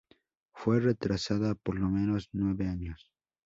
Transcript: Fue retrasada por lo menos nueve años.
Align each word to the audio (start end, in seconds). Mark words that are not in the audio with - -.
Fue 0.55 0.79
retrasada 0.79 1.53
por 1.53 1.75
lo 1.79 1.87
menos 1.87 2.27
nueve 2.31 2.67
años. 2.67 3.11